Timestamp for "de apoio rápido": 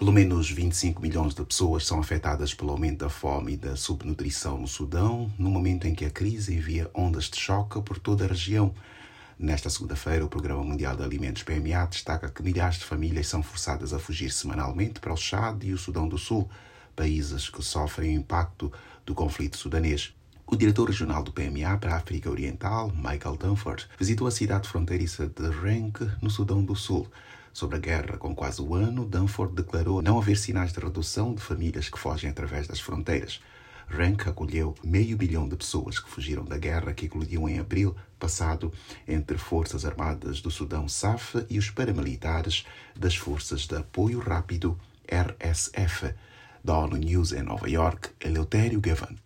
43.66-44.78